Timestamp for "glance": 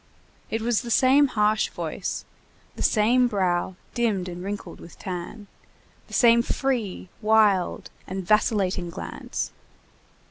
8.89-9.51